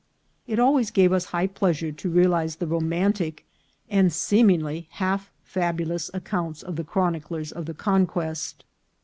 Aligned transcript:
It 0.47 0.57
always 0.57 0.89
gave 0.89 1.13
us 1.13 1.25
high 1.25 1.45
pleasure 1.45 1.91
to 1.91 2.09
realize 2.09 2.55
the 2.55 2.65
ro 2.65 2.79
mantic 2.79 3.41
and 3.87 4.11
seemingly 4.11 4.87
half 4.93 5.29
fabulous 5.43 6.09
accounts 6.11 6.63
of 6.63 6.75
the 6.75 6.83
chroniclers 6.83 7.51
of 7.51 7.67
the 7.67 7.75
conquest. 7.75 8.65